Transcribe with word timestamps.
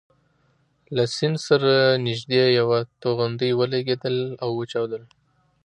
له 0.95 1.03
سیند 1.15 1.37
سره 1.47 1.71
نژدې 2.05 2.43
یوه 2.59 2.79
توغندۍ 3.01 3.51
ولګېدل 3.55 4.17
او 4.43 4.49
وچاودل. 4.59 5.03